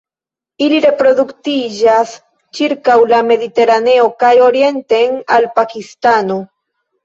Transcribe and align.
Ili 0.67 0.77
reproduktiĝas 0.85 2.15
ĉirkaŭ 2.61 2.97
la 3.13 3.21
Mediteraneo 3.29 4.11
kaj 4.27 4.35
orienten 4.49 5.23
al 5.39 5.49
Pakistano. 5.63 6.45